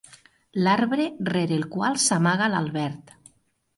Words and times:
L'arbre 0.67 1.05
rere 1.35 1.59
el 1.61 1.67
qual 1.75 1.99
s'amaga 2.07 2.49
l'Albert. 2.55 3.15